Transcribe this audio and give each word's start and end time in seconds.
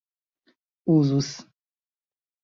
uzus 0.93 1.31